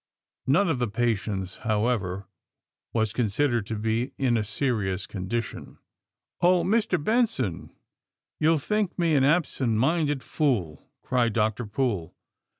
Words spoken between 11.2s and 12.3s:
Dr. Poole.